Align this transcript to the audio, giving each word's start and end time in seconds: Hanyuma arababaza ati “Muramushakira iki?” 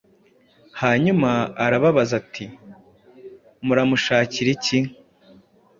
Hanyuma 0.81 1.29
arababaza 1.65 2.13
ati 2.21 2.45
“Muramushakira 3.65 4.49
iki?” 4.55 4.79